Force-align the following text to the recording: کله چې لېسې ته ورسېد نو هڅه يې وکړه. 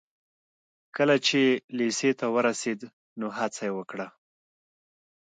کله 0.95 1.15
چې 1.27 1.41
لېسې 1.77 2.11
ته 2.19 2.25
ورسېد 2.35 2.79
نو 3.19 3.27
هڅه 3.37 3.61
يې 3.67 3.71
وکړه. 3.77 4.07